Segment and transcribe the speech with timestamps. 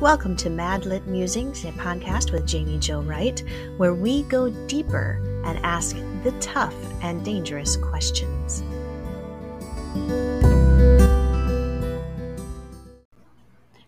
[0.00, 3.44] Welcome to Mad Lit Musings, a podcast with Jaime Jo Wright,
[3.76, 8.62] where we go deeper and ask the tough and dangerous questions.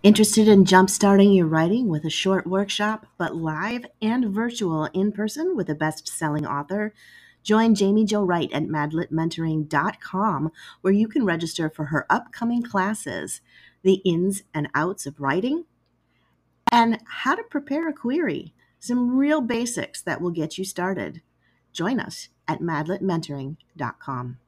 [0.02, 5.56] Interested in jumpstarting your writing with a short workshop, but live and virtual in person
[5.56, 6.92] with a best selling author?
[7.42, 10.52] Join Jaime Jo Wright at madlitmentoring.com,
[10.82, 13.40] where you can register for her upcoming classes,
[13.82, 15.64] the ins and outs of writing,
[16.72, 18.54] and how to prepare a query.
[18.80, 21.20] Some real basics that will get you started.
[21.72, 24.38] Join us at madlitmentoring.com.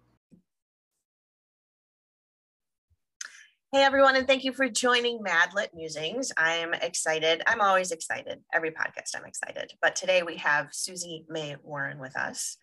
[3.73, 6.33] Hey everyone, and thank you for joining Madlit Musings.
[6.37, 7.43] I'm excited.
[7.47, 8.41] I'm always excited.
[8.53, 9.73] Every podcast, I'm excited.
[9.83, 12.57] But today we have Susie May Warren with us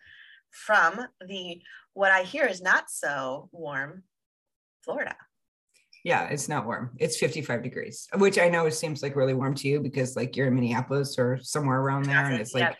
[0.50, 1.60] from the
[1.92, 4.04] what I hear is not so warm
[4.80, 5.14] Florida.
[6.04, 6.90] Yeah, it's not warm.
[6.98, 10.48] It's 55 degrees, which I know seems like really warm to you because like you're
[10.48, 12.74] in Minneapolis or somewhere around there and it's like yeah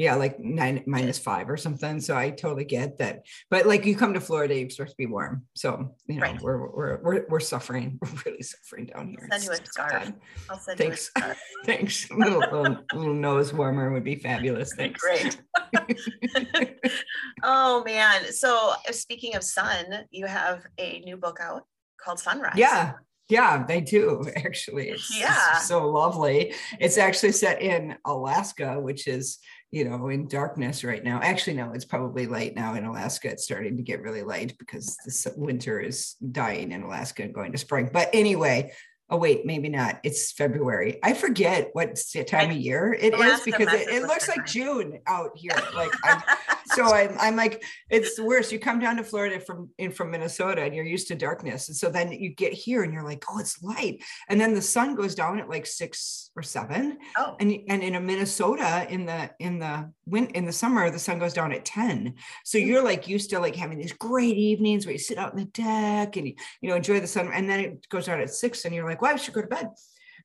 [0.00, 2.00] yeah, like nine minus five or something.
[2.00, 3.26] So I totally get that.
[3.50, 5.44] But like you come to Florida, you're supposed to be warm.
[5.54, 6.40] So you know, right.
[6.40, 7.98] we're, we're we're we're suffering.
[8.02, 9.28] We're really suffering down here.
[9.30, 10.12] I'll send you a scarf.
[10.48, 11.10] I'll send Thanks.
[11.16, 11.38] you a scarf.
[11.66, 12.10] Thanks.
[12.10, 14.72] A little, little, little nose warmer would be fabulous.
[14.74, 15.00] Thanks.
[15.00, 15.40] Great.
[17.42, 18.32] oh man.
[18.32, 21.64] So uh, speaking of sun, you have a new book out
[22.04, 22.54] called Sunrise.
[22.56, 22.92] Yeah.
[23.28, 24.90] Yeah, they do actually.
[24.90, 25.56] It's, yeah.
[25.56, 26.54] It's so lovely.
[26.80, 29.38] It's actually set in Alaska, which is
[29.72, 31.20] you know, in darkness right now.
[31.22, 33.30] Actually, no, it's probably light now in Alaska.
[33.30, 37.52] It's starting to get really light because this winter is dying in Alaska and going
[37.52, 37.88] to spring.
[37.92, 38.72] But anyway,
[39.10, 40.00] oh wait, maybe not.
[40.04, 40.98] It's February.
[41.02, 45.32] I forget what time of year it is because it, it looks like June out
[45.36, 45.56] here.
[45.74, 46.22] Like I'm,
[46.74, 48.52] so I'm, I'm like, it's worse.
[48.52, 51.68] You come down to Florida from in from Minnesota and you're used to darkness.
[51.68, 54.02] And so then you get here and you're like, oh, it's light.
[54.28, 56.98] And then the sun goes down at like six or seven.
[57.16, 57.36] Oh.
[57.40, 61.18] And, and in a Minnesota in the in the win in the summer, the sun
[61.18, 62.14] goes down at 10.
[62.44, 62.66] So mm.
[62.66, 65.44] you're like used to like having these great evenings where you sit out in the
[65.46, 67.30] deck and you, you know enjoy the sun.
[67.32, 69.46] And then it goes down at six and you're like, well, I should go to
[69.46, 69.68] bed.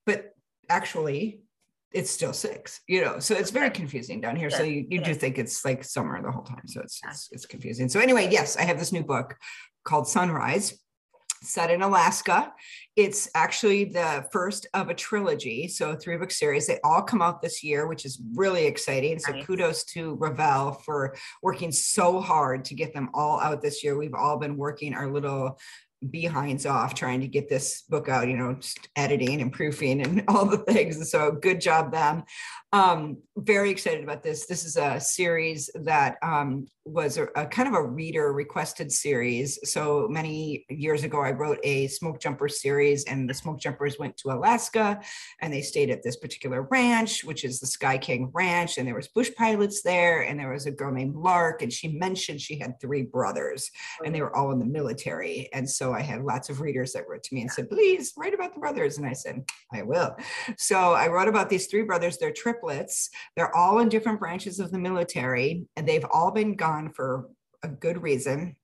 [0.06, 0.34] But
[0.70, 1.42] actually
[1.92, 4.50] it's still six, you know, so it's very confusing down here.
[4.50, 6.68] So you, you do think it's like summer the whole time.
[6.68, 7.88] So it's, it's, it's confusing.
[7.88, 9.38] So anyway, yes, I have this new book
[9.86, 10.78] called Sunrise
[11.42, 12.52] set in Alaska.
[12.96, 16.68] It's actually the first of a trilogy, so a three book series.
[16.68, 19.20] They all come out this year, which is really exciting.
[19.20, 19.46] So nice.
[19.46, 23.98] kudos to Revell for working so hard to get them all out this year.
[23.98, 25.60] We've all been working our little
[26.10, 28.58] behinds off trying to get this book out, you know,
[28.96, 31.10] editing and proofing and all the things.
[31.10, 32.24] So good job them.
[32.74, 34.48] Um, very excited about this.
[34.48, 39.58] This is a series that um, was a, a, kind of a reader requested series.
[39.64, 44.18] So many years ago, I wrote a smoke jumper series, and the smoke jumpers went
[44.18, 45.00] to Alaska,
[45.42, 48.96] and they stayed at this particular ranch, which is the Sky King Ranch, and there
[48.96, 52.60] was bush pilots there, and there was a girl named Lark, and she mentioned she
[52.60, 53.72] had three brothers,
[54.04, 55.50] and they were all in the military.
[55.54, 58.34] And so I had lots of readers that wrote to me and said, "Please write
[58.34, 60.16] about the brothers," and I said, "I will."
[60.58, 62.18] So I wrote about these three brothers.
[62.18, 63.10] They're triplets.
[63.36, 67.30] They're all in different branches of the military, and they've all been gone for
[67.64, 68.56] a good reason.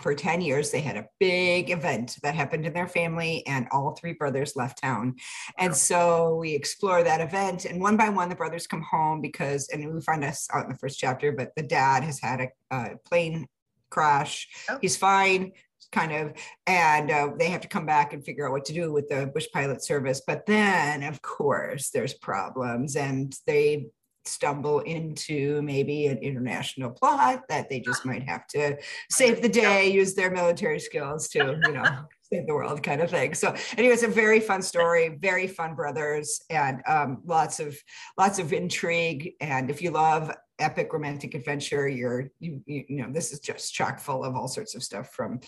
[0.00, 3.96] For 10 years, they had a big event that happened in their family, and all
[3.96, 5.16] three brothers left town.
[5.58, 9.68] And so we explore that event, and one by one, the brothers come home because,
[9.70, 12.48] and we find us out in the first chapter, but the dad has had a,
[12.70, 13.48] a plane
[13.90, 14.48] crash.
[14.68, 14.78] Oh.
[14.80, 15.52] He's fine,
[15.92, 16.32] kind of,
[16.66, 19.26] and uh, they have to come back and figure out what to do with the
[19.26, 20.22] bush pilot service.
[20.26, 23.86] But then, of course, there's problems, and they
[24.28, 28.76] stumble into maybe an international plot that they just might have to
[29.10, 31.84] save the day, use their military skills to, you know,
[32.32, 33.34] save the world kind of thing.
[33.34, 37.76] So anyway, it's a very fun story, very fun brothers and um, lots of
[38.18, 39.32] lots of intrigue.
[39.40, 43.98] And if you love epic romantic adventure, you're you, you know, this is just chock
[43.98, 45.40] full of all sorts of stuff from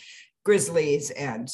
[0.45, 1.49] grizzlies and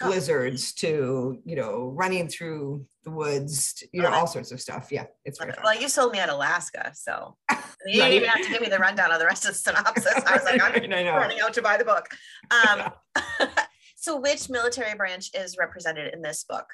[0.00, 0.80] blizzards oh.
[0.80, 4.88] to you know running through the woods to, you know all sorts of stuff.
[4.90, 7.36] Yeah it's very well you sold me at alaska so
[7.86, 10.14] you didn't even have to give me the rundown of the rest of the synopsis.
[10.26, 12.08] I was like i'm running out to buy the book.
[12.50, 12.90] Um,
[13.96, 16.66] so which military branch is represented in this book?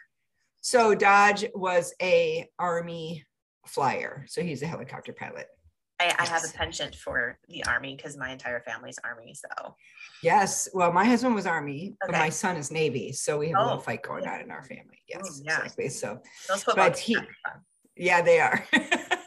[0.60, 3.24] So dodge was a army
[3.66, 5.46] flyer so he's a helicopter pilot
[6.04, 6.30] I, yes.
[6.30, 9.34] I have a penchant for the army because my entire family's army.
[9.34, 9.74] So
[10.22, 12.12] yes, well, my husband was army, okay.
[12.12, 13.62] but my son is navy, so we have oh.
[13.62, 13.82] a little oh.
[13.82, 15.02] fight going on in our family.
[15.08, 15.58] Yes, Ooh, yeah.
[15.58, 15.88] exactly.
[15.88, 16.20] So,
[16.74, 17.16] but he,
[17.96, 18.66] yeah, they are.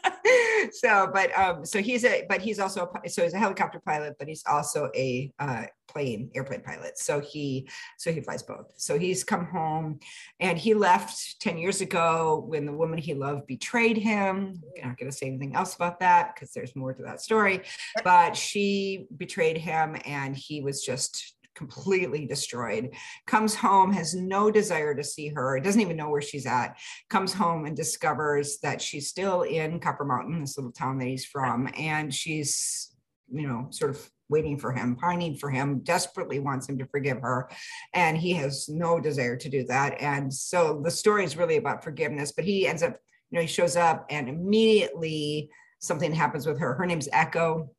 [0.78, 4.16] so, but um, so he's a, but he's also a, so he's a helicopter pilot,
[4.18, 6.98] but he's also a uh, plane airplane pilot.
[6.98, 8.72] So he, so he flies both.
[8.76, 10.00] So he's come home,
[10.40, 14.62] and he left ten years ago when the woman he loved betrayed him.
[14.82, 17.62] I'm not going to say anything else about that because there's more to that story.
[18.04, 22.94] But she betrayed him, and he was just completely destroyed,
[23.26, 26.76] comes home, has no desire to see her, doesn't even know where she's at,
[27.10, 31.24] comes home and discovers that she's still in Copper Mountain, this little town that he's
[31.24, 32.94] from, and she's,
[33.30, 37.20] you know, sort of waiting for him, pining for him, desperately wants him to forgive
[37.20, 37.50] her.
[37.92, 40.00] And he has no desire to do that.
[40.00, 42.96] And so the story is really about forgiveness, but he ends up,
[43.30, 45.50] you know, he shows up and immediately
[45.80, 46.74] something happens with her.
[46.74, 47.70] Her name's Echo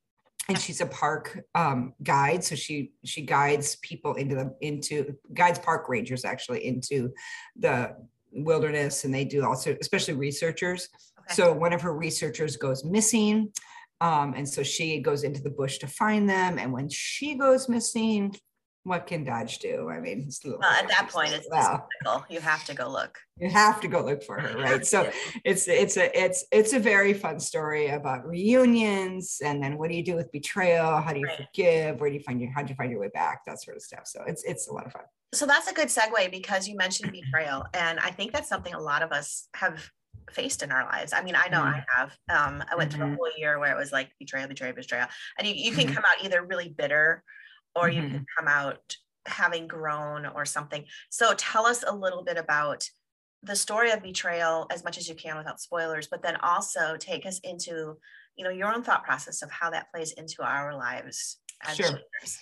[0.49, 5.59] and she's a park um, guide so she she guides people into the into guides
[5.59, 7.11] park rangers actually into
[7.55, 7.95] the
[8.31, 11.33] wilderness and they do also especially researchers okay.
[11.33, 13.51] so one of her researchers goes missing
[14.01, 17.69] um, and so she goes into the bush to find them and when she goes
[17.69, 18.33] missing
[18.89, 19.87] what can Dodge do?
[19.87, 21.87] I mean, well, at that point, it's well.
[22.27, 23.19] You have to go look.
[23.37, 24.85] You have to go look for her, right?
[24.85, 25.11] so
[25.45, 29.95] it's it's a it's it's a very fun story about reunions, and then what do
[29.95, 30.99] you do with betrayal?
[31.01, 31.37] How do you right.
[31.37, 32.01] forgive?
[32.01, 33.45] Where do you find your how do you find your way back?
[33.45, 34.07] That sort of stuff.
[34.07, 35.03] So it's it's a lot of fun.
[35.35, 38.81] So that's a good segue because you mentioned betrayal, and I think that's something a
[38.81, 39.87] lot of us have
[40.31, 41.13] faced in our lives.
[41.13, 41.79] I mean, I know mm-hmm.
[41.79, 42.17] I have.
[42.27, 42.97] Um, I went mm-hmm.
[42.97, 43.17] through a mm-hmm.
[43.17, 45.07] whole year where it was like betrayal, betrayal, betrayal,
[45.37, 45.93] and you, you can mm-hmm.
[45.93, 47.23] come out either really bitter
[47.79, 48.03] or mm-hmm.
[48.03, 48.95] you can come out
[49.25, 50.85] having grown or something.
[51.09, 52.87] So tell us a little bit about
[53.43, 57.25] the story of betrayal as much as you can without spoilers, but then also take
[57.25, 57.97] us into,
[58.35, 61.87] you know, your own thought process of how that plays into our lives as sure.
[61.87, 62.39] Leaders.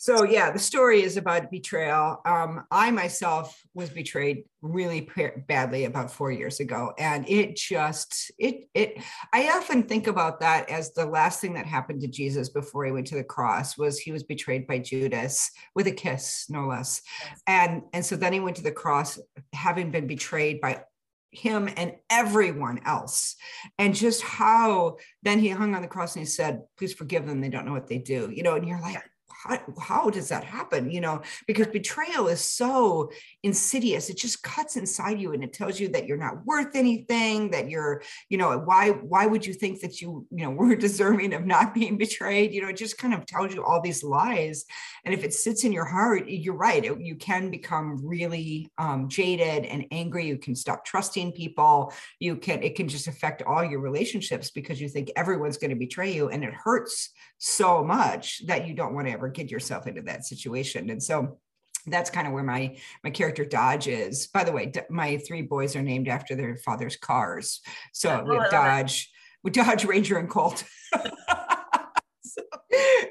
[0.00, 2.22] So yeah, the story is about betrayal.
[2.24, 5.06] Um, I myself was betrayed really
[5.46, 8.96] badly about four years ago, and it just it it.
[9.34, 12.92] I often think about that as the last thing that happened to Jesus before he
[12.92, 17.02] went to the cross was he was betrayed by Judas with a kiss, no less,
[17.46, 19.18] and and so then he went to the cross
[19.52, 20.82] having been betrayed by
[21.30, 23.36] him and everyone else
[23.78, 27.40] and just how then he hung on the cross and he said please forgive them
[27.40, 29.00] they don't know what they do you know and you're like
[29.42, 31.22] how, how does that happen you know?
[31.46, 33.10] Because betrayal is so
[33.42, 37.50] insidious it just cuts inside you and it tells you that you're not worth anything
[37.50, 41.32] that you're you know why why would you think that you you know were deserving
[41.34, 42.52] of not being betrayed?
[42.52, 44.64] You know it just kind of tells you all these lies.
[45.04, 49.08] And if it sits in your heart you're right it, you can become really um,
[49.08, 50.26] jaded and angry.
[50.26, 51.92] You can stop trusting people.
[52.18, 55.76] You can it can just affect all your relationships because you think everyone's going to
[55.76, 59.86] betray you and it hurts so much that you don't want to ever get yourself
[59.86, 60.90] into that situation.
[60.90, 61.38] And so
[61.86, 64.26] that's kind of where my my character Dodge is.
[64.26, 67.60] By the way, my three boys are named after their father's cars.
[67.92, 69.10] So oh, we have Dodge,
[69.42, 70.64] we Dodge Ranger and Colt.
[72.22, 72.42] so,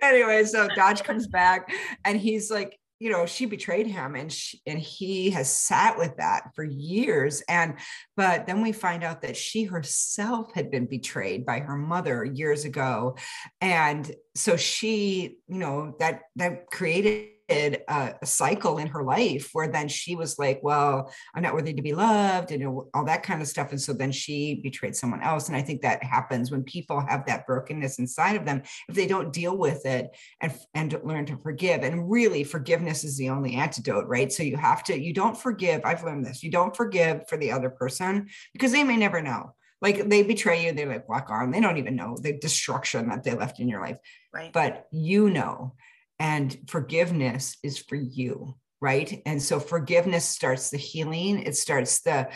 [0.02, 1.72] anyway, so Dodge comes back
[2.06, 6.18] and he's like, you know she betrayed him and she, and he has sat with
[6.18, 7.42] that for years.
[7.48, 7.76] And
[8.16, 12.66] but then we find out that she herself had been betrayed by her mother years
[12.66, 13.16] ago.
[13.62, 19.68] And so she you know that that created a, a, cycle in her life where
[19.68, 23.42] then she was like, well, I'm not worthy to be loved and all that kind
[23.42, 23.72] of stuff.
[23.72, 25.48] And so then she betrayed someone else.
[25.48, 29.08] And I think that happens when people have that brokenness inside of them, if they
[29.08, 31.84] don't deal with it and, and learn to forgive.
[31.84, 34.32] And really, forgiveness is the only antidote, right?
[34.32, 35.82] So you have to, you don't forgive.
[35.84, 36.44] I've learned this.
[36.44, 40.66] You don't forgive for the other person because they may never know like they betray
[40.66, 43.68] you they're like walk on they don't even know the destruction that they left in
[43.70, 43.98] your life
[44.34, 45.74] right but you know
[46.20, 49.22] and forgiveness is for you right?
[49.26, 51.44] And so forgiveness starts the healing.
[51.44, 52.30] It starts the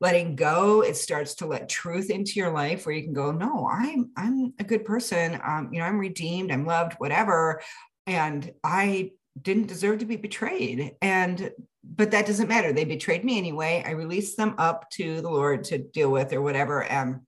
[0.00, 0.82] letting go.
[0.82, 4.52] It starts to let truth into your life where you can go no i'm i'm
[4.58, 5.40] a good person.
[5.42, 6.50] Um, you know i'm redeemed.
[6.50, 7.62] I'm loved whatever.
[8.06, 10.92] And i didn't deserve to be betrayed.
[11.00, 11.50] And
[11.84, 12.72] but that doesn't matter.
[12.72, 13.84] They betrayed me anyway.
[13.86, 16.82] I released them up to the lord to deal with or whatever.
[16.82, 17.20] And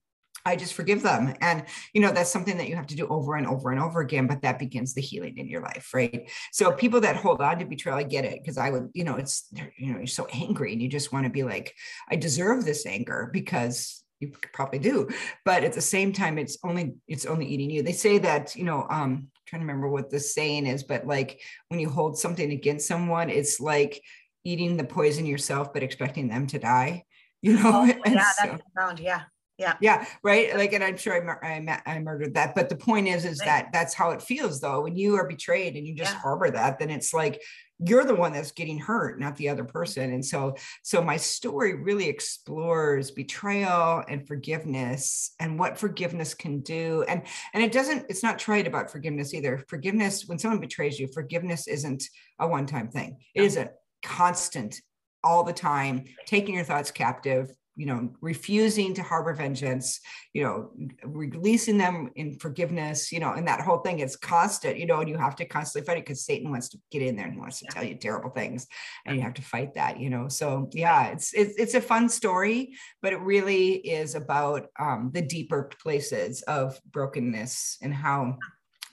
[0.47, 1.33] I just forgive them.
[1.41, 3.99] And, you know, that's something that you have to do over and over and over
[3.99, 5.93] again, but that begins the healing in your life.
[5.93, 6.29] Right.
[6.53, 8.39] So people that hold on to betrayal, I get it.
[8.45, 11.25] Cause I would, you know, it's, you know, you're so angry and you just want
[11.25, 11.75] to be like,
[12.09, 15.09] I deserve this anger because you probably do.
[15.43, 17.83] But at the same time, it's only, it's only eating you.
[17.83, 21.05] They say that, you know, um, I'm trying to remember what the saying is, but
[21.05, 24.01] like when you hold something against someone, it's like
[24.45, 27.03] eating the poison yourself, but expecting them to die,
[27.41, 27.71] you know?
[27.73, 29.01] Oh, yeah, so, that's profound.
[29.01, 29.23] Yeah
[29.57, 29.75] Yeah.
[29.81, 30.05] Yeah.
[30.23, 30.55] Right.
[30.55, 32.53] Like, and I'm sure I, mur- I, ma- I murdered that.
[32.53, 33.45] But the point is, is Right.
[33.47, 34.81] that that's how it feels though.
[34.81, 36.19] When you are betrayed and you just Yeah.
[36.19, 37.41] harbor that, then it's like
[37.79, 40.11] you're the one that's getting hurt, not the other person.
[40.13, 47.03] And so, so my story really explores betrayal and forgiveness and what forgiveness can do.
[47.07, 47.21] And,
[47.53, 49.63] and it doesn't, it's not trite about forgiveness either.
[49.67, 52.03] Forgiveness, when someone betrays you, forgiveness isn't
[52.39, 53.17] a one-time thing.
[53.35, 53.45] It No.
[53.45, 53.71] is a
[54.03, 54.81] constant
[55.23, 60.01] all the time, taking your thoughts captive, you know, refusing to harbor vengeance,
[60.33, 60.71] you know,
[61.05, 65.07] releasing them in forgiveness, you know, and that whole thing is constant, you know, and
[65.07, 67.39] you have to constantly fight it because Satan wants to get in there and he
[67.39, 67.73] wants to Yeah.
[67.73, 68.65] tell you terrible things
[69.05, 70.27] and you have to fight that, you know.
[70.27, 75.21] So yeah, it's it's, it's a fun story, but it really is about um, the
[75.21, 78.39] deeper places of brokenness and how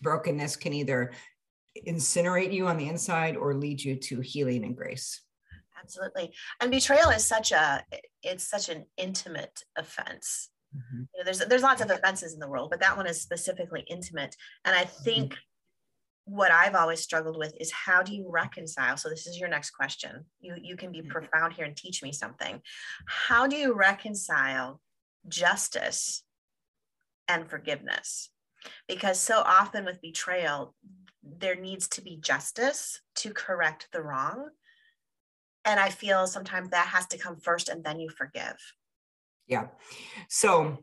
[0.02, 1.12] brokenness can either
[1.88, 5.22] incinerate you on the inside or lead you to healing and grace.
[5.84, 6.34] Absolutely.
[6.60, 7.84] And betrayal is such a
[8.22, 10.50] it's such an intimate offense.
[10.74, 11.08] Mhm.
[11.14, 13.82] You know, there's there's lots of offenses in the world, but that one is specifically
[13.82, 14.34] intimate.
[14.64, 15.36] And I think
[16.24, 18.96] what I've always struggled with is how do you reconcile?
[18.96, 20.24] So this is your next question.
[20.40, 21.10] You you can be Mhm.
[21.10, 22.62] profound here and teach me something.
[23.06, 24.80] How do you reconcile
[25.28, 26.24] justice
[27.28, 28.30] and forgiveness?
[28.88, 30.74] Because so often with betrayal,
[31.22, 34.50] there needs to be justice to correct the wrong.
[35.64, 38.56] And I feel sometimes that has to come first and then you forgive.
[39.46, 39.68] Yeah.
[40.28, 40.78] So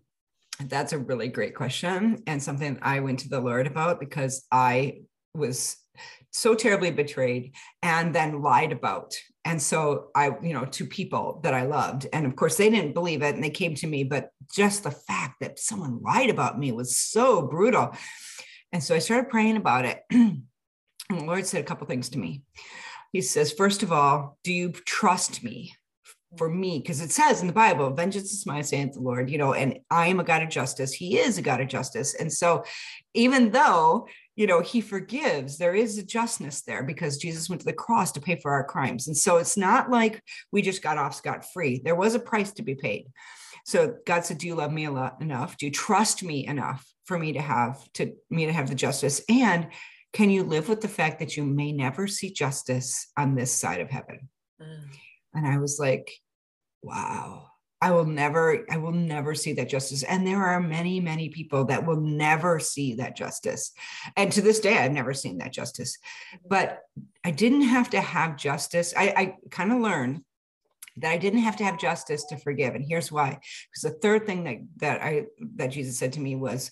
[0.59, 5.01] that's a really great question and something I went to the Lord about because I
[5.33, 5.77] was
[6.31, 9.13] so terribly betrayed and then lied about.
[9.43, 12.07] And so I, you know, to people that I loved.
[12.13, 14.91] And of course, they didn't believe it and they came to me, but just the
[14.91, 17.95] fact that someone lied about me was so brutal.
[18.71, 20.01] And so I started praying about it.
[20.11, 20.43] and
[21.09, 22.43] the Lord said a couple things to me.
[23.11, 25.73] He says, first of all, do you trust me?
[26.37, 26.79] for me?
[26.79, 29.79] Because it says in the bible vengeance is mine saith the lord you know and
[29.89, 30.93] i am a god of justice.
[30.93, 32.15] He is a god of justice.
[32.15, 32.63] And so
[33.13, 37.65] even though you know he forgives there is a justness there because jesus went to
[37.65, 39.07] the cross to pay for our crimes.
[39.07, 41.81] And so it's not like we just got off scot-free.
[41.83, 43.07] There was a price to be paid.
[43.65, 45.57] So god said do you love me enough?
[45.57, 49.21] Do you trust me enough for me to have to me to have the justice?
[49.27, 49.67] And
[50.13, 53.81] can you live with the fact that you may never see justice on this side
[53.81, 54.29] of heaven
[54.61, 54.83] mm.
[55.33, 56.11] and I was like,
[56.81, 57.47] wow,
[57.81, 60.03] I will never, I will never see that justice.
[60.03, 63.71] And there are many, many people that will never see that justice.
[64.15, 65.97] And to this day, I've never seen that justice.
[66.35, 66.47] Mm-hmm.
[66.47, 66.79] But
[67.23, 68.93] I didn't have to have justice.
[68.95, 70.21] I, I kind of learned
[70.97, 72.75] that I didn't have to have justice to forgive.
[72.75, 73.39] And here's why.
[73.71, 75.25] Because the third thing that that I
[75.55, 76.69] that Jesus said to me was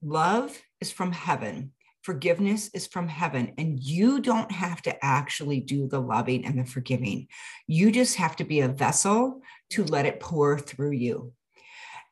[0.00, 1.72] love is from heaven
[2.04, 6.64] forgiveness is from heaven and you don't have to actually do the loving and the
[6.64, 7.26] forgiving.
[7.66, 11.32] You just have to be a vessel to let it pour through you.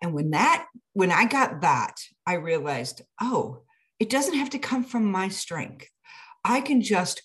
[0.02, 1.94] And when that when i got that
[2.26, 3.62] i realized oh
[4.02, 5.88] it doesn't have to come from my strength.
[6.44, 7.22] I can just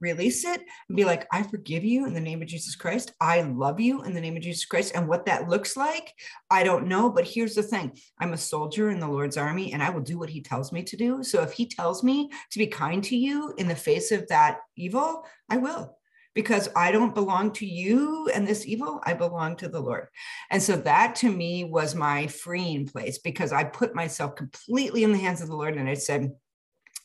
[0.00, 3.42] release it and be like i forgive you in the name of jesus christ i
[3.42, 6.14] love you in the name of jesus christ and what that looks like
[6.50, 9.82] i don't know but here's the thing i'm a soldier in the lord's army and
[9.82, 12.58] i will do what he tells me to do so if he tells me to
[12.58, 15.96] be kind to you in the face of that evil i will
[16.34, 20.06] because I don't belong to you and this evil, I belong to the Lord.
[20.50, 25.12] And so that to me was my freeing place because I put myself completely in
[25.12, 25.76] the hands of the Lord.
[25.76, 26.32] And I said,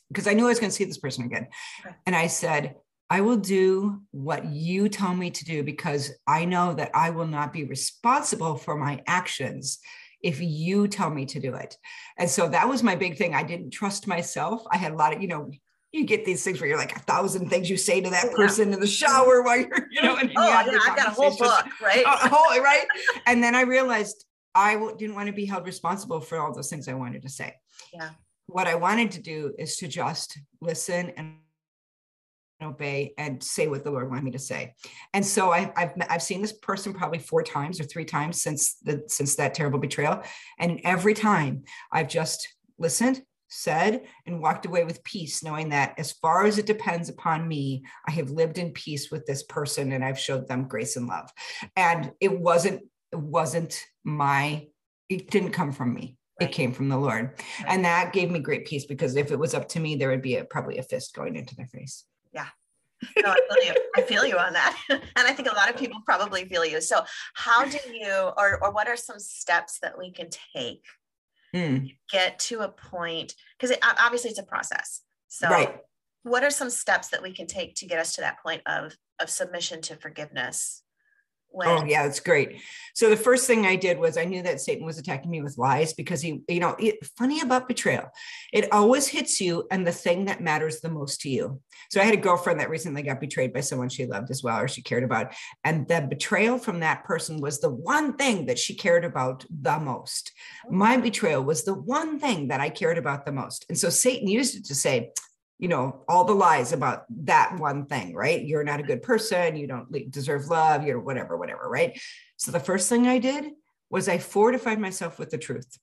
[0.10, 1.48] because I knew I was going to see this person again.
[2.06, 2.75] And I said,
[3.10, 7.28] I will do what you tell me to do because I know that I will
[7.28, 9.80] not be responsible for my actions
[10.24, 11.78] if you tell me to do it.
[12.18, 13.36] And so that was my big thing.
[13.36, 14.64] I didn't trust myself.
[14.72, 15.52] I had a lot of, you know,
[15.92, 18.74] you get these things where you're like a thousand things you say to that person
[18.74, 21.38] in the shower while you're, you know, and you Oh, yeah, I've got a whole
[21.38, 22.04] book, right?
[22.06, 22.86] A whole- right?
[23.28, 26.88] And then I realized I didn't want to be held responsible for all those things
[26.88, 27.54] I wanted to say.
[27.94, 28.10] Yeah.
[28.48, 31.36] What I wanted to do is to just listen and
[32.62, 34.74] obey and say what the Lord wanted me to say.
[35.14, 38.76] And so I, I've I've seen this person probably four times or three times since
[38.76, 40.24] the since that terrible betrayal,
[40.60, 42.48] and every time I've just
[42.78, 47.48] listened, said, and walked away with peace, knowing that as far as it depends upon
[47.48, 51.08] me, I have lived in peace with this person, and I've showed them grace and
[51.08, 51.30] love.
[51.76, 54.68] And it wasn't it wasn't my
[55.10, 56.18] it didn't come from me.
[56.42, 57.40] It came from the Lord.
[57.66, 60.22] And that gave me great peace because if it was up to me, there would
[60.22, 62.04] be a, probably a fist going into their face.
[63.18, 63.74] No, I feel you.
[63.96, 64.78] I feel you on that.
[64.90, 66.82] And I think a lot of people probably feel you.
[66.82, 70.84] So how do you or or what are some steps that we can take
[71.56, 75.04] Hmm, get to a point because it, obviously it's a process.
[75.30, 75.78] So right.
[76.24, 78.94] what are some steps that we can take to get us to that point of
[79.22, 80.84] of submission to forgiveness
[81.64, 82.62] Oh yeah, it's great.
[82.94, 85.58] So the first thing I did was I knew that Satan was attacking me with
[85.58, 88.10] lies because he, you know, it, funny about betrayal,
[88.54, 91.62] it always hits you and the thing that matters the most to you.
[91.92, 94.60] So I had a girlfriend that recently got betrayed by someone she loved as well
[94.60, 95.34] or she cared about,
[95.64, 99.80] and the betrayal from that person was the one thing that she cared about the
[99.80, 100.32] most.
[100.66, 100.72] Oh.
[100.72, 104.28] My betrayal was the one thing that I cared about the most, and so Satan
[104.28, 105.12] used it to say,
[105.60, 108.44] you know all the lies about that one thing right?
[108.44, 112.00] You're not a good person you don't deserve love you're whatever whatever right?
[112.38, 113.46] So the first thing i did
[113.90, 115.78] was i fortified myself with the truth.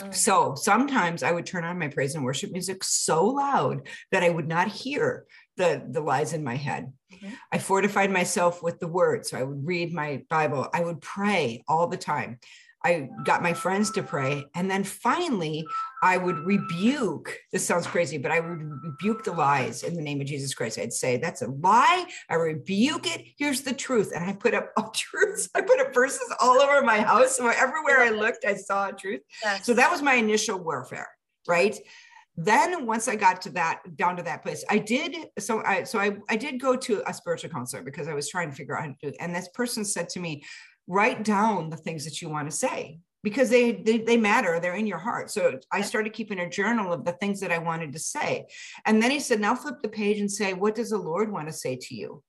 [0.00, 0.14] Mm.
[0.14, 4.28] so sometimes i would turn on my praise and worship music so loud that i
[4.28, 5.24] would not hear
[5.56, 6.92] the the lies in my head.
[7.14, 7.32] Mhm.
[7.50, 10.68] i fortified myself with the word so i would read my bible.
[10.74, 12.40] I would pray all the time
[12.86, 15.66] i got my friends to pray and then finally
[16.02, 20.20] I would rebuke, this sounds crazy, but I would rebuke the lies in the name
[20.20, 20.78] of Jesus Christ.
[20.78, 22.06] I'd say, that's a lie.
[22.28, 23.24] I rebuke it.
[23.38, 24.12] Here's the truth.
[24.14, 25.48] And I put up all truths.
[25.54, 27.36] I put up verses all over my house.
[27.36, 29.22] So everywhere I looked, I saw a truth.
[29.42, 29.64] Yes.
[29.64, 31.08] So that was my initial warfare,
[31.48, 31.76] right?
[32.36, 35.98] Then once I got to that down to that place, I did so I so
[35.98, 38.82] I, I did go to a spiritual counselor because I was trying to figure out
[38.82, 39.16] how to do it.
[39.20, 40.44] And this person said to me,
[40.86, 44.76] write down the things that you want to say because they, they they matter they're
[44.76, 45.30] in your heart.
[45.30, 48.46] So i started keeping a journal of the things that i wanted to say.
[48.84, 51.48] And then he said now flip the page and say what does the lord want
[51.48, 51.62] to uh.
[51.64, 52.22] say to you?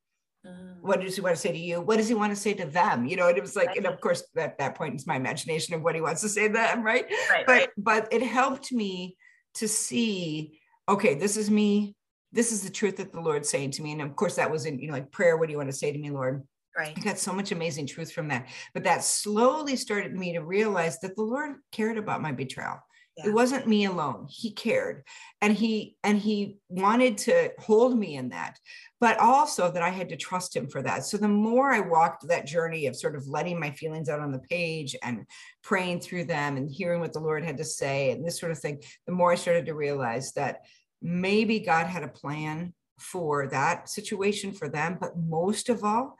[0.82, 1.82] What does he want to say to you?
[1.82, 3.06] What does he want to say to them?
[3.06, 5.76] You know and it was like and of course at that point it's my imagination
[5.76, 7.06] of what he wants to say to them right?
[7.30, 7.70] Right, but right.
[7.78, 9.18] but it helped me
[9.56, 10.60] to see
[10.90, 11.96] okay this is me
[12.32, 13.92] this is the truth that the lord's saying to me.
[13.92, 15.78] And of course that was in you know like prayer what do you want to
[15.78, 16.44] say to me lord
[16.78, 16.94] right.
[16.96, 18.48] I got so much amazing truth from that.
[18.74, 22.80] But that slowly started me to realize that the Lord cared about my betrayal.
[23.18, 23.30] Yeah.
[23.30, 24.28] It wasn't me alone.
[24.30, 25.04] He cared.
[25.42, 28.60] And he and he wanted to hold me in that.
[29.00, 31.04] But also that I had to trust him for that.
[31.04, 34.32] So the more I walked that journey of sort of letting my feelings out on
[34.32, 35.26] the page and
[35.64, 38.60] praying through them and hearing what the Lord had to say and this sort of
[38.60, 40.62] thing, the more I started to realize that
[41.02, 44.98] maybe God had a plan for that situation for them.
[45.00, 46.17] But most of all,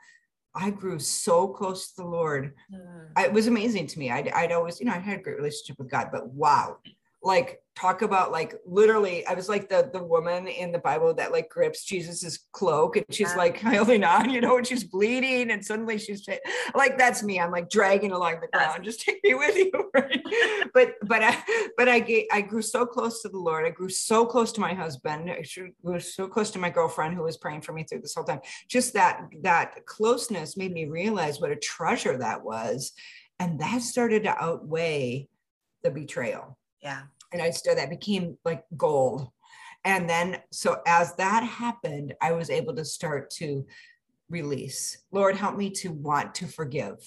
[0.58, 2.54] I grew so close to the Lord.
[2.72, 3.24] Mm.
[3.24, 4.10] It was amazing to me.
[4.10, 6.78] I'd, I'd always, you know, I had a great relationship with God, but wow,
[7.22, 11.32] like talk about like literally, I was like the the woman in the Bible that
[11.32, 13.36] like grips Jesus's cloak and she's Yeah.
[13.36, 16.26] like holding on, you know, and she's bleeding, and suddenly she's
[16.74, 17.40] like, that's me.
[17.40, 18.84] I'm like dragging along the ground.
[18.88, 19.70] Just take me with you.
[19.94, 20.22] right?
[20.74, 21.42] but but I
[21.76, 23.64] but I get I grew so close to the Lord.
[23.64, 25.30] I grew so close to my husband.
[25.30, 25.44] I
[25.84, 28.40] grew so close to my girlfriend who was praying for me through this whole time
[28.68, 32.92] just that that closeness made me realize what a treasure that was
[33.40, 35.28] and that started to outweigh
[35.82, 37.02] the betrayal Yeah.
[37.32, 39.28] and i started that became like gold
[39.84, 43.66] and then so as that happened i was able to start to
[44.30, 46.98] release lord help me to want to forgive.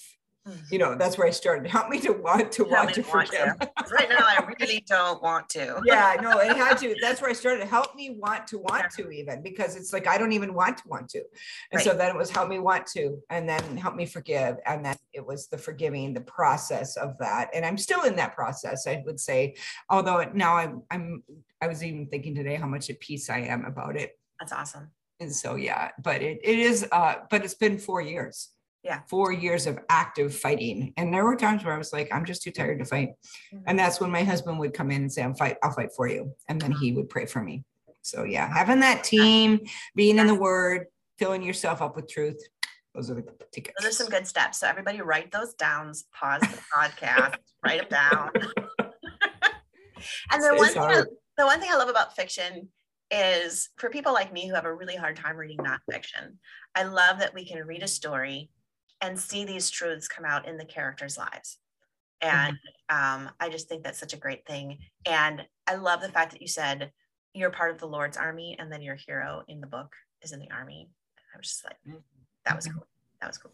[0.70, 1.70] You know that's where i started.
[1.70, 3.56] Help me to want to Help want to want to.
[3.92, 5.80] Right now, I really don't want to.
[5.84, 6.94] yeah no it had to.
[7.00, 7.66] That's where i started.
[7.66, 10.84] Help me want to want to even because it's like i don't even want to
[10.88, 11.22] want to.
[11.70, 14.84] And so then it was help me want to and then help me forgive and
[14.84, 17.50] then it was the forgiving the process of that.
[17.54, 19.54] And i'm still in that process i would say
[19.90, 21.22] although now i'm i'm
[21.60, 24.18] i was even thinking today how much at peace i am about it.
[24.40, 24.90] That's awesome.
[25.20, 28.48] and so yeah but it, it is uh but it's been four years
[28.84, 29.00] Yeah.
[29.08, 32.42] four years of active fighting and there were times where i was like i'm just
[32.42, 33.10] too tired to fight
[33.52, 33.62] Mhm.
[33.66, 36.08] and that's when my husband would come in and say, I'm fight, I'll fight for
[36.08, 36.34] you.
[36.48, 37.64] And then he would pray for me.
[38.02, 39.60] So yeah, having that team,
[39.94, 40.86] being in the word,
[41.18, 42.42] filling yourself up with truth.
[42.94, 43.76] Those are the tickets.
[43.80, 44.58] Those are some good steps.
[44.58, 45.92] So everybody write those down.
[46.12, 47.36] Pause the podcast.
[47.64, 48.30] write them down.
[50.32, 51.02] and the one thing I,
[51.38, 52.68] the one thing I love about fiction
[53.10, 56.36] is for people like me who have a really hard time reading nonfiction.
[56.74, 58.50] I love that we can read a story
[59.02, 61.58] and see these truths come out in the characters' lives.
[62.22, 62.56] And
[62.88, 64.78] um, I just think that's such a great thing.
[65.04, 66.92] And I love the fact that you said
[67.34, 70.38] you're part of the Lord's army, and then your hero in the book is in
[70.38, 70.88] the army.
[71.34, 71.78] I was just like,
[72.44, 72.86] that was cool.
[73.20, 73.52] That was cool.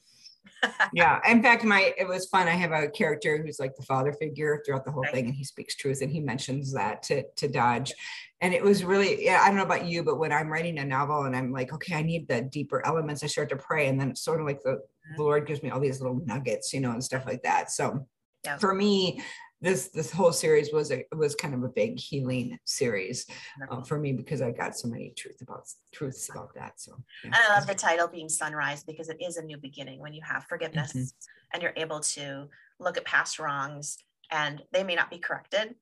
[0.93, 1.21] yeah.
[1.29, 2.49] In fact, my it was fun.
[2.49, 5.15] I have a character who's like the father figure throughout the whole Right.
[5.15, 7.93] thing, and he speaks truth and he mentions that to to Dodge.
[8.41, 10.85] And it was really, yeah, I don't know about you, but when I'm writing a
[10.85, 13.89] novel and I'm like, okay, I need the deeper elements, I start to pray.
[13.89, 16.73] And then it's sort of like the, the Lord gives me all these little nuggets,
[16.73, 17.71] you know, and stuff like that.
[17.71, 18.07] So
[18.45, 18.59] Yeah.
[18.59, 19.23] for me,
[19.61, 23.27] this this whole series was a was kind of a big healing series
[23.69, 26.81] uh, for me because I got so many truth about truths about that.
[26.81, 26.93] So
[27.25, 27.31] yeah.
[27.35, 30.23] And I love the title being Sunrise because it is a new beginning when you
[30.23, 31.13] have forgiveness Mhm.
[31.53, 33.99] and you're able to look at past wrongs
[34.31, 35.75] and they may not be corrected,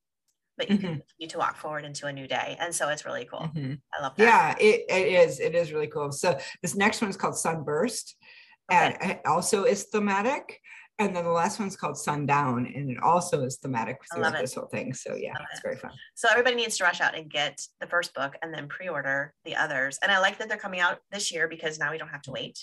[0.57, 2.57] but you can continue to walk forward into a new day.
[2.59, 3.51] And so it's really cool.
[3.55, 3.79] Mhm.
[3.93, 4.25] I love that.
[4.25, 5.39] Yeah, it, it is.
[5.39, 6.12] It is really cool.
[6.12, 8.17] So this next one is called Sunburst.
[8.70, 10.61] And it also is thematic.
[10.98, 14.66] And then the last one's called Sundown, and it also is thematic throughout this whole
[14.66, 14.94] thing.
[14.94, 15.62] So yeah, Love it's it.
[15.62, 15.90] very fun.
[16.14, 19.57] So everybody needs to rush out and get the first book and then pre-order the
[19.57, 19.98] others.
[20.02, 22.33] And I like that they're coming out this year because now we don't have to
[22.33, 22.59] wait.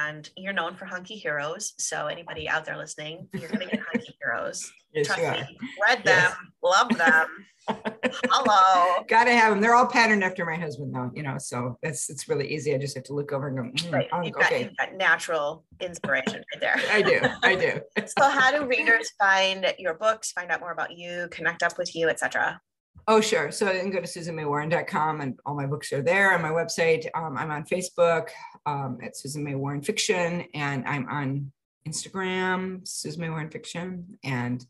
[0.00, 1.74] And you're known for hunky heroes.
[1.78, 4.70] So anybody out there listening, you're gonna get hunky heroes.
[4.92, 5.58] Yes, Trust me.
[5.86, 6.36] Read them, Yes.
[6.62, 7.26] love them.
[8.28, 9.04] Hello.
[9.08, 9.60] Gotta have them.
[9.60, 11.10] They're all patterned after my husband, though.
[11.14, 12.74] You know, so that's it's really easy.
[12.74, 14.08] I just have to look over and go, "Mm, Right.
[14.12, 14.64] oh, You've got, okay.
[14.64, 16.76] you've got natural inspiration right there.
[16.90, 17.80] I do, I do.
[18.18, 21.94] So how do readers find your books, find out more about you, connect up with
[21.94, 22.60] you, etc.?
[23.08, 23.50] Oh, sure.
[23.50, 27.06] So you can go to susanmaywarren.com and all my books are there on my website.
[27.14, 28.28] Um, I'm on Facebook
[28.66, 31.50] um, at Susan May Warren Fiction, and I'm on
[31.88, 34.64] Instagram, Susan May Warren Fiction, and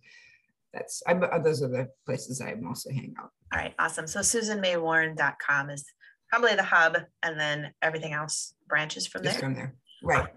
[0.73, 3.31] that's I, those are the places I mostly hang out.
[3.53, 4.07] All right, awesome.
[4.07, 5.85] So susanmaywarren.com is
[6.29, 9.49] probably the hub, and then everything else branches from Just there.
[9.49, 10.29] from there, right?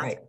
[0.00, 0.16] Right.
[0.16, 0.26] good.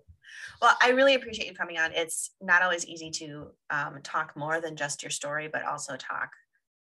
[0.62, 1.92] Well, I really appreciate you coming on.
[1.94, 6.30] It's not always easy to um, talk more than just your story, but also talk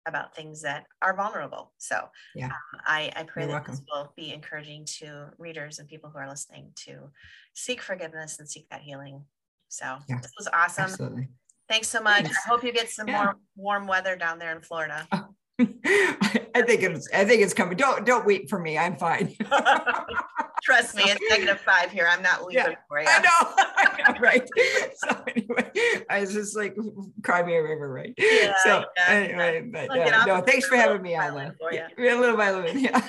[0.07, 1.73] about things that are vulnerable.
[1.79, 2.47] So Yeah.
[2.47, 2.53] um,
[2.87, 6.29] I, I pray You're that this will be encouraging to readers and people who are
[6.29, 7.11] listening to
[7.55, 9.25] seek forgiveness and seek that healing.
[9.69, 10.19] So Yeah.
[10.21, 10.85] this was awesome.
[10.85, 11.29] Absolutely.
[11.69, 12.25] Thanks so much.
[12.25, 12.38] Thanks.
[12.45, 13.23] I hope you get some Yeah.
[13.25, 15.09] more warm weather down there in Florida.
[15.61, 17.77] I think it's I think it's coming.
[17.77, 18.77] Don't don't wait for me.
[18.77, 19.35] I'm fine.
[20.64, 22.09] Trust me, it's negative five here.
[22.11, 23.07] I'm not leaving Yeah, for you.
[23.09, 23.93] I know,
[24.25, 24.49] right?
[24.97, 25.71] So anyway,
[26.09, 26.77] I was just like,
[27.23, 28.15] cry me a river, right?
[28.17, 31.33] Yeah, so yeah, anyway, but I'll yeah, no, thanks for having me on.
[31.33, 31.69] violin though.
[31.69, 33.01] for Yeah, yeah, little by little, yeah.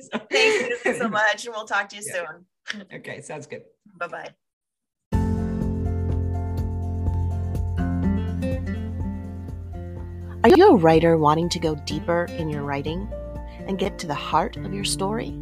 [0.00, 2.24] So- Thank you so much, and we'll talk to you Yeah.
[2.72, 2.86] soon.
[2.94, 3.62] Okay, sounds good.
[3.98, 4.30] Bye bye.
[10.44, 13.08] Are you a writer wanting to go deeper in your writing
[13.66, 15.34] and get to the heart of your story?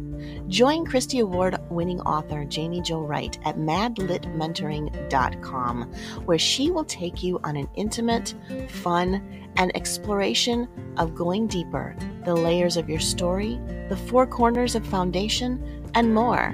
[0.47, 5.91] Join Christy Award winning author Jaime Jo Wright at madlitmentoring.com,
[6.25, 8.35] where she will take you on an intimate,
[8.69, 13.59] fun, and exploration of going deeper, the layers of your story,
[13.89, 16.53] the four corners of foundation, and more.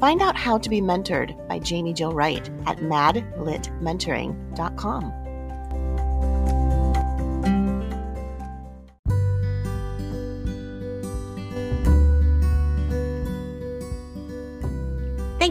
[0.00, 5.19] Find out how to be mentored by Jaime Jo Wright at madlitmentoring.com.